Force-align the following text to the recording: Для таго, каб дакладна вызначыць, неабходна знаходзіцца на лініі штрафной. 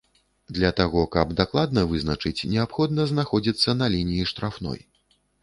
Для 0.57 0.69
таго, 0.77 1.03
каб 1.15 1.35
дакладна 1.41 1.83
вызначыць, 1.91 2.45
неабходна 2.55 3.07
знаходзіцца 3.13 3.77
на 3.83 3.93
лініі 3.99 4.27
штрафной. 4.35 4.79